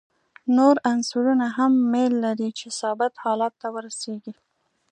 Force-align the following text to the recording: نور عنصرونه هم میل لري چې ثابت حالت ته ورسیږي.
نور 0.55 0.75
عنصرونه 0.91 1.47
هم 1.57 1.71
میل 1.91 2.13
لري 2.25 2.49
چې 2.59 2.67
ثابت 2.79 3.13
حالت 3.23 3.53
ته 3.61 3.67
ورسیږي. 3.75 4.33